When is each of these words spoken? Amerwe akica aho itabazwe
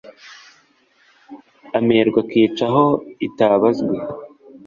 Amerwe 1.77 2.19
akica 2.23 2.63
aho 2.69 2.85
itabazwe 3.27 3.95